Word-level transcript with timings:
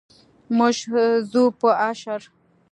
موږ 0.57 0.75
ځو 1.31 1.43
په 1.59 1.69
اشر. 1.89 2.21